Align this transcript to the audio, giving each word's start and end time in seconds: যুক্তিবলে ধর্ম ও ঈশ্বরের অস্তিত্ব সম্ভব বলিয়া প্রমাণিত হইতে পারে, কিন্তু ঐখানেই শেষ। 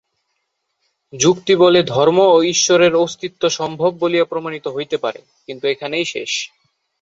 যুক্তিবলে 1.13 1.81
ধর্ম 1.87 2.17
ও 2.27 2.37
ঈশ্বরের 2.45 2.93
অস্তিত্ব 2.95 3.43
সম্ভব 3.49 3.91
বলিয়া 3.99 4.25
প্রমাণিত 4.25 4.65
হইতে 4.67 4.97
পারে, 4.97 5.19
কিন্তু 5.47 5.63
ঐখানেই 5.67 6.05
শেষ। 6.05 6.31